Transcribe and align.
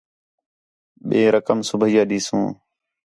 ٻئے 1.07 1.21
رقم 1.35 1.57
صُبیح 1.69 1.97
ݙیسوں 2.09 2.45